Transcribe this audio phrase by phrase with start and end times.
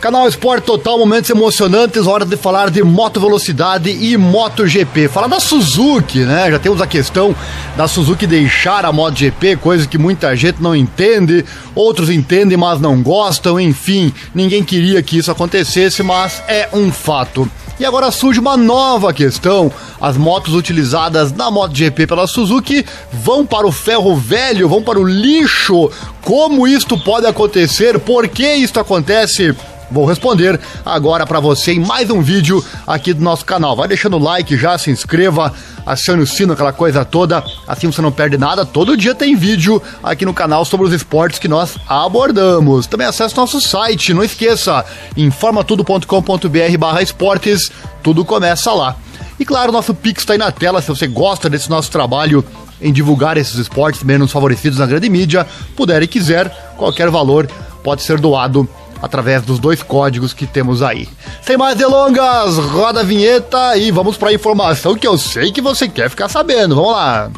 [0.00, 5.08] Canal Esporte Total, momentos emocionantes, hora de falar de moto velocidade e MotoGP.
[5.08, 6.50] Falar da Suzuki, né?
[6.50, 7.36] Já temos a questão
[7.76, 11.44] da Suzuki deixar a MotoGP, coisa que muita gente não entende,
[11.74, 17.46] outros entendem, mas não gostam, enfim, ninguém queria que isso acontecesse, mas é um fato.
[17.78, 19.70] E agora surge uma nova questão.
[20.00, 25.06] As motos utilizadas na MotoGP pela Suzuki vão para o ferro velho, vão para o
[25.06, 25.90] lixo.
[26.22, 27.98] Como isto pode acontecer?
[27.98, 29.54] Por que isto acontece?
[29.90, 33.74] Vou responder agora para você em mais um vídeo aqui do nosso canal.
[33.74, 35.52] Vai deixando o like já, se inscreva,
[35.84, 38.64] acione o sino, aquela coisa toda, assim você não perde nada.
[38.64, 42.86] Todo dia tem vídeo aqui no canal sobre os esportes que nós abordamos.
[42.86, 44.84] Também acesse nosso site, não esqueça,
[45.16, 48.94] informatudo.com.br barra esportes, tudo começa lá.
[49.40, 52.44] E claro, nosso Pix está aí na tela, se você gosta desse nosso trabalho
[52.80, 55.46] em divulgar esses esportes menos favorecidos na grande mídia,
[55.76, 57.48] puder e quiser, qualquer valor
[57.82, 58.68] pode ser doado
[59.02, 61.08] através dos dois códigos que temos aí.
[61.42, 65.60] Sem mais delongas, roda a vinheta e vamos para a informação que eu sei que
[65.60, 66.74] você quer ficar sabendo.
[66.74, 67.30] Vamos lá.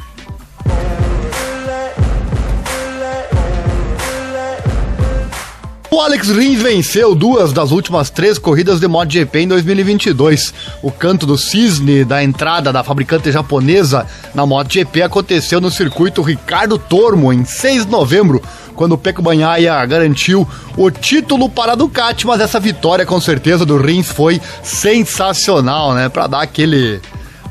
[5.95, 10.55] O Alex Rins venceu duas das últimas três corridas de MotoGP em 2022.
[10.83, 16.79] O canto do cisne da entrada da fabricante japonesa na MotoGP aconteceu no circuito Ricardo
[16.79, 18.43] Tormo em 6 de novembro,
[18.75, 20.48] quando o Pecco Bagnaia garantiu
[20.79, 26.09] o título para a Ducati, mas essa vitória com certeza do Rins foi sensacional, né,
[26.09, 27.03] para dar aquele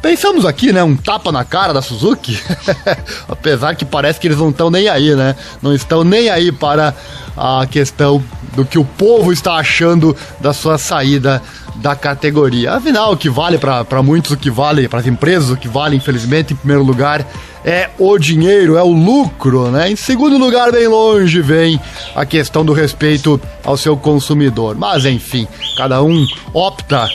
[0.02, 0.84] Pensamos aqui, né?
[0.84, 2.42] Um tapa na cara da Suzuki.
[3.30, 5.36] Apesar que parece que eles não estão nem aí, né?
[5.62, 6.94] Não estão nem aí para
[7.38, 8.24] a questão
[8.56, 11.42] do que o povo está achando da sua saída
[11.76, 12.74] da categoria.
[12.74, 15.96] Afinal, o que vale para muitos, o que vale para as empresas, o que vale,
[15.96, 17.26] infelizmente, em primeiro lugar,
[17.64, 19.90] é o dinheiro, é o lucro, né?
[19.90, 21.80] Em segundo lugar, bem longe, vem
[22.16, 24.76] a questão do respeito ao seu consumidor.
[24.76, 27.08] Mas, enfim, cada um opta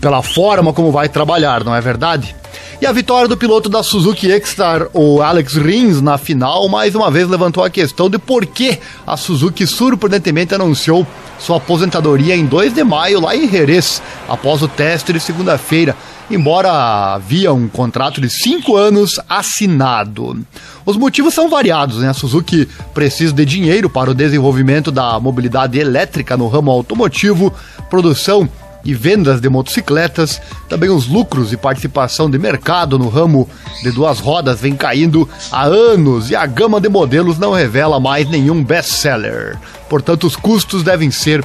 [0.00, 2.34] pela forma como vai trabalhar, não é verdade?
[2.80, 7.10] E a vitória do piloto da Suzuki X-Star, o Alex Rins, na final, mais uma
[7.10, 11.06] vez levantou a questão de por que a Suzuki surpreendentemente anunciou
[11.38, 15.94] sua aposentadoria em 2 de maio lá em Jerez, após o teste de segunda-feira,
[16.30, 20.38] embora havia um contrato de 5 anos assinado.
[20.86, 22.08] Os motivos são variados, né?
[22.08, 27.52] A Suzuki precisa de dinheiro para o desenvolvimento da mobilidade elétrica no ramo automotivo,
[27.90, 28.48] produção
[28.84, 33.48] e vendas de motocicletas, também os lucros e participação de mercado no ramo
[33.82, 38.28] de duas rodas vem caindo há anos e a gama de modelos não revela mais
[38.28, 39.58] nenhum best-seller.
[39.88, 41.44] Portanto, os custos devem ser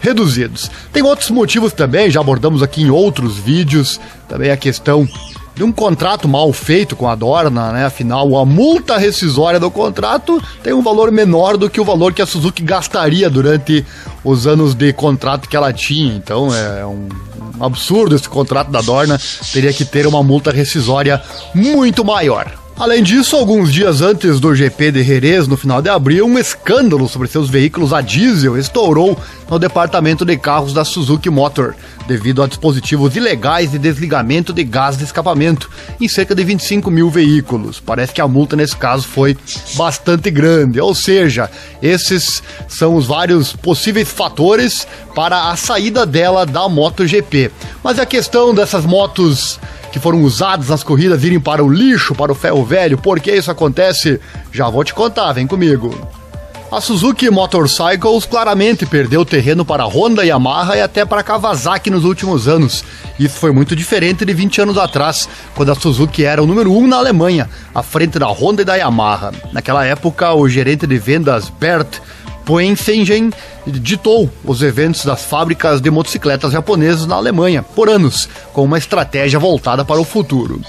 [0.00, 0.70] reduzidos.
[0.92, 5.08] Tem outros motivos também, já abordamos aqui em outros vídeos, também a questão
[5.56, 7.86] de um contrato mal feito com a Dorna, né?
[7.86, 12.20] Afinal, a multa rescisória do contrato tem um valor menor do que o valor que
[12.20, 13.84] a Suzuki gastaria durante
[14.22, 16.14] os anos de contrato que ela tinha.
[16.14, 17.08] Então é um,
[17.58, 19.18] absurdo esse contrato da Dorna,
[19.50, 21.22] teria que ter uma multa rescisória
[21.54, 22.65] muito maior.
[22.78, 27.08] Além disso, alguns dias antes do GP de Jerez, no final de abril, um escândalo
[27.08, 31.74] sobre seus veículos a diesel estourou no departamento de carros da Suzuki Motor,
[32.06, 37.08] devido a dispositivos ilegais de desligamento de gás de escapamento em cerca de 25 mil
[37.08, 37.80] veículos.
[37.80, 39.38] Parece que a multa nesse caso foi
[39.74, 41.50] bastante grande, ou seja,
[41.80, 47.50] esses são os vários possíveis fatores para a saída dela da MotoGP.
[47.82, 49.58] Mas a questão dessas motos
[49.96, 52.98] que foram usados nas corridas irem para o lixo, para o ferro velho.
[52.98, 54.20] Por que isso acontece?
[54.52, 55.98] Já vou te contar, vem comigo.
[56.70, 62.46] A Suzuki Motorcycles claramente perdeu terreno para Honda, Yamaha e até para Kawasaki nos últimos
[62.46, 62.84] anos.
[63.18, 66.76] Isso foi muito diferente de 20 anos atrás, quando a Suzuki era o número 1
[66.76, 69.32] um na Alemanha, à frente da Honda e da Yamaha.
[69.50, 72.02] Naquela época, o gerente de vendas Bert
[72.46, 73.30] Poensingen
[73.66, 79.36] ditou os eventos das fábricas de motocicletas japonesas na Alemanha por anos, com uma estratégia
[79.36, 80.60] voltada para o futuro.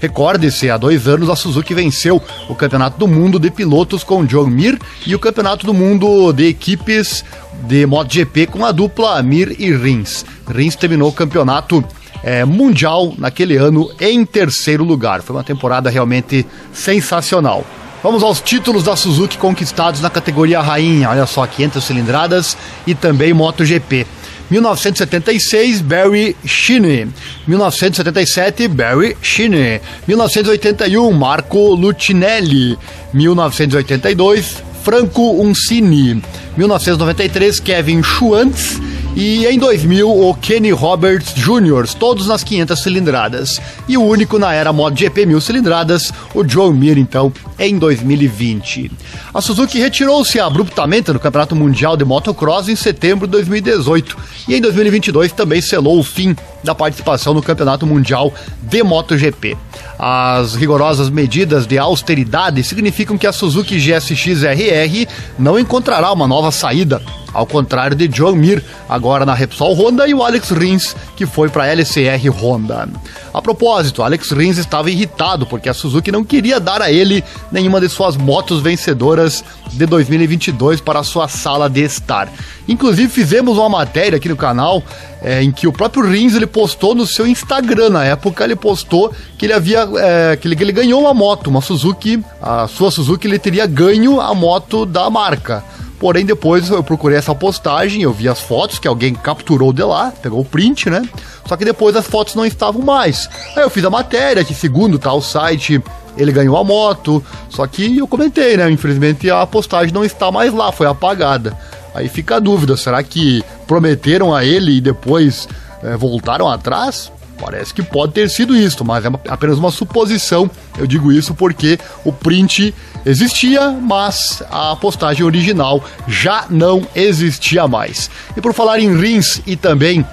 [0.00, 4.46] Recorde-se, há dois anos a Suzuki venceu o Campeonato do Mundo de Pilotos com John
[4.46, 7.22] Mir e o Campeonato do Mundo de Equipes
[7.64, 10.24] de MotoGP com a dupla Mir e Rins.
[10.48, 11.84] Rins terminou o campeonato
[12.22, 15.20] é, mundial naquele ano em terceiro lugar.
[15.20, 17.62] Foi uma temporada realmente sensacional.
[18.02, 21.10] Vamos aos títulos da Suzuki conquistados na categoria rainha.
[21.10, 22.56] Olha só, 500 cilindradas
[22.86, 24.06] e também MotoGP.
[24.50, 27.08] 1976, Barry Shine.
[27.46, 29.80] 1977, Barry Shine.
[30.06, 32.78] 1981, Marco Lucinelli.
[33.12, 36.22] 1982, Franco Uncini.
[36.56, 38.80] 1993, Kevin Schwantz.
[39.16, 43.60] E em 2000, o Kenny Roberts Jr., todos nas 500 cilindradas.
[43.88, 48.90] E o único na era MotoGP 1000 cilindradas, o Joe Mir, então, em 2020.
[49.32, 54.16] A Suzuki retirou-se abruptamente no Campeonato Mundial de Motocross em setembro de 2018
[54.48, 58.32] e em 2022 também selou o fim da participação no Campeonato Mundial
[58.62, 59.56] de MotoGP.
[59.98, 65.08] As rigorosas medidas de austeridade significam que a Suzuki GSX RR
[65.38, 67.00] não encontrará uma nova saída
[67.36, 71.50] ao contrário de John Mir, agora na Repsol Honda, e o Alex Rins, que foi
[71.50, 72.88] para a LCR Honda.
[73.32, 77.80] A propósito, Alex Rins estava irritado porque a Suzuki não queria dar a ele nenhuma
[77.80, 82.28] de suas motos vencedoras de 2022 para sua sala de estar.
[82.68, 84.82] Inclusive fizemos uma matéria aqui no canal
[85.22, 89.12] é, em que o próprio Rins ele postou no seu Instagram na época ele postou
[89.38, 93.26] que ele havia é, que, ele, ele ganhou uma moto, uma Suzuki, a sua Suzuki
[93.26, 95.64] ele teria ganho a moto da marca.
[95.98, 100.12] Porém, depois eu procurei essa postagem, eu vi as fotos que alguém capturou de lá,
[100.22, 101.02] pegou o print, né?
[101.46, 103.28] Só que depois as fotos não estavam mais.
[103.56, 105.82] Aí eu fiz a matéria, que segundo tal site,
[106.16, 107.22] ele ganhou a moto.
[107.48, 108.70] Só que eu comentei, né?
[108.70, 111.56] Infelizmente a postagem não está mais lá, foi apagada.
[111.94, 115.48] Aí fica a dúvida, será que prometeram a ele e depois
[115.82, 117.10] é, voltaram atrás?
[117.38, 120.50] Parece que pode ter sido isso, mas é apenas uma suposição.
[120.78, 122.74] Eu digo isso porque o print
[123.04, 128.10] existia, mas a postagem original já não existia mais.
[128.36, 130.04] E por falar em rins e também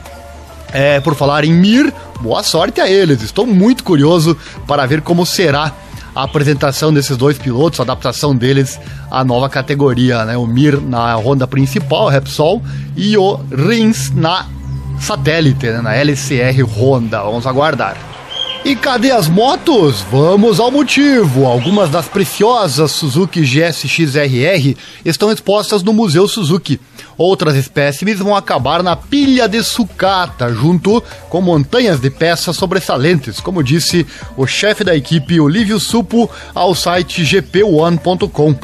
[0.73, 3.21] é, por falar em Mir, boa sorte a eles.
[3.21, 5.71] Estou muito curioso para ver como será
[6.15, 8.79] a apresentação desses dois pilotos, a adaptação deles
[9.09, 10.37] à nova categoria, né?
[10.37, 12.61] O Mir na Honda principal, Repsol,
[12.95, 14.45] e o Rins na
[14.99, 17.21] satélite, né, na LCR Honda.
[17.23, 18.12] Vamos aguardar.
[18.65, 19.99] E cadê as motos?
[20.09, 21.45] Vamos ao motivo.
[21.45, 26.79] Algumas das preciosas Suzuki GSX-RR estão expostas no Museu Suzuki.
[27.17, 33.61] Outras espécimes vão acabar na pilha de sucata, junto com montanhas de peças sobressalentes, como
[33.61, 34.07] disse
[34.37, 38.55] o chefe da equipe Olívio Supo ao site gp1.com.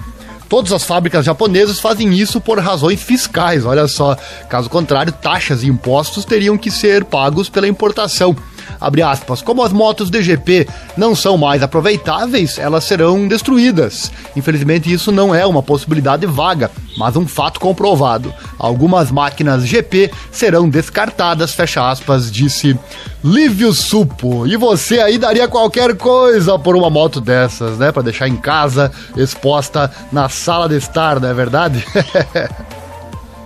[0.47, 4.15] Todas as fábricas japonesas fazem isso por razões fiscais, olha só.
[4.47, 8.33] Caso contrário, taxas e impostos teriam que ser pagos pela importação
[8.79, 10.67] abre aspas, como as motos DGP
[10.97, 14.11] não são mais aproveitáveis, elas serão destruídas.
[14.35, 18.33] Infelizmente, isso não é uma possibilidade vaga, mas um fato comprovado.
[18.57, 22.77] Algumas máquinas GP serão descartadas, fecha aspas, disse
[23.23, 24.47] Lívio Supo.
[24.47, 27.91] E você aí daria qualquer coisa por uma moto dessas, né?
[27.91, 31.85] Para deixar em casa, exposta na sala de estar, não é verdade?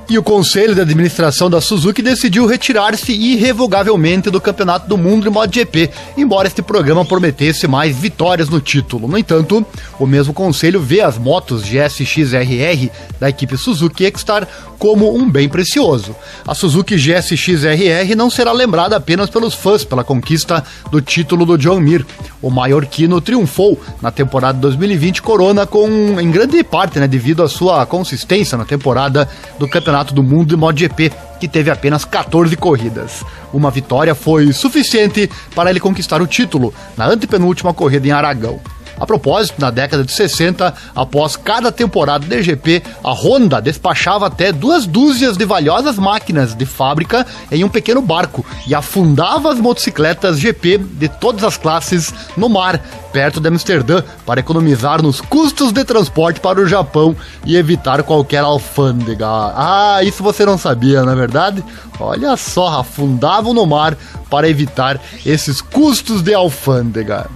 [0.09, 5.29] E o Conselho de Administração da Suzuki decidiu retirar-se irrevogavelmente do Campeonato do Mundo de
[5.29, 9.07] MotoGP, embora este programa prometesse mais vitórias no título.
[9.07, 9.65] No entanto,
[9.97, 14.45] o mesmo conselho vê as motos GSX-RR da equipe Suzuki X-Star
[14.77, 16.13] como um bem precioso.
[16.45, 21.79] A Suzuki GSX-RR não será lembrada apenas pelos fãs pela conquista do título do John
[21.79, 22.05] Mir.
[22.41, 25.87] O maiorquino triunfou na temporada 2020 Corona com,
[26.19, 30.55] em grande parte, né, devido à sua consistência na temporada do Campeonato do Mundo de
[30.55, 33.23] MotoGP, que teve apenas 14 corridas.
[33.53, 38.59] Uma vitória foi suficiente para ele conquistar o título na antepenúltima corrida em Aragão.
[38.99, 44.51] A propósito, na década de 60, após cada temporada de GP, a Honda despachava até
[44.51, 50.39] duas dúzias de valiosas máquinas de fábrica em um pequeno barco e afundava as motocicletas
[50.39, 52.79] GP de todas as classes no mar,
[53.11, 58.43] perto de Amsterdã, para economizar nos custos de transporte para o Japão e evitar qualquer
[58.43, 59.27] alfândega.
[59.27, 61.63] Ah, isso você não sabia, não é verdade?
[61.99, 63.97] Olha só, afundavam no mar
[64.29, 67.27] para evitar esses custos de alfândega.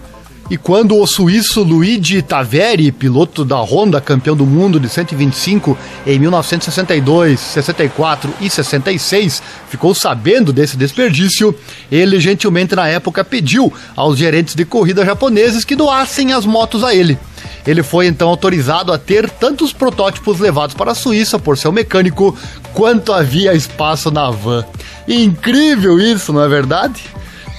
[0.50, 6.18] E quando o suíço Luigi Taveri, piloto da Honda, campeão do mundo de 125 em
[6.18, 11.54] 1962, 64 e 66, ficou sabendo desse desperdício,
[11.92, 16.96] ele gentilmente na época pediu aos gerentes de corrida japoneses que doassem as motos a
[16.96, 17.20] ele.
[17.66, 22.34] Ele foi então autorizado a ter tantos protótipos levados para a Suíça por seu mecânico,
[22.74, 24.64] quanto havia espaço na van.
[25.06, 27.04] Incrível isso, não é verdade?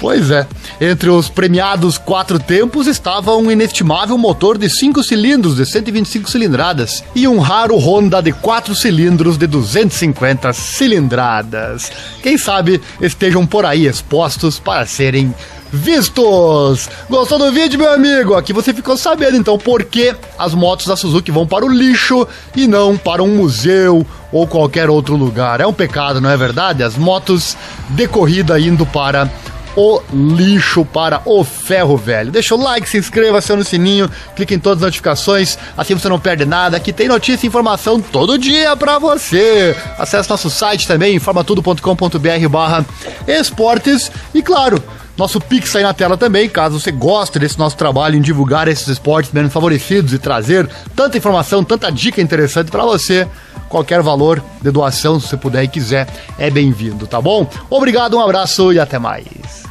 [0.01, 0.47] Pois é.
[0.81, 7.03] Entre os premiados quatro tempos estava um inestimável motor de 5 cilindros de 125 cilindradas
[7.15, 11.91] e um raro Honda de 4 cilindros de 250 cilindradas.
[12.23, 15.35] Quem sabe estejam por aí expostos para serem
[15.73, 16.89] vistos.
[17.09, 18.35] Gostou do vídeo, meu amigo?
[18.35, 22.27] Aqui você ficou sabendo então por que as motos da Suzuki vão para o lixo
[22.57, 25.61] e não para um museu ou qualquer outro lugar.
[25.61, 26.83] É um pecado, não é verdade?
[26.83, 27.57] As motos
[27.91, 29.31] de corrida indo para
[29.77, 32.31] o lixo para o ferro velho.
[32.31, 36.09] Deixa o like, se inscreva, aciona o sininho, clique em todas as notificações, assim você
[36.09, 36.77] não perde nada.
[36.77, 39.77] Aqui tem notícia e informação todo dia para você.
[39.99, 42.85] Acesse nosso site também, informatudo.com.br barra
[43.27, 44.83] esportes e claro,
[45.19, 48.87] nosso Pix aí na tela também, caso você goste desse nosso trabalho em divulgar esses
[48.87, 53.27] esportes menos favorecidos e trazer tanta informação, tanta dica interessante para você.
[53.69, 56.09] Qualquer valor de doação, se puder e quiser,
[56.39, 57.47] é bem-vindo, tá bom?
[57.69, 59.69] Obrigado, um abraço e até mais.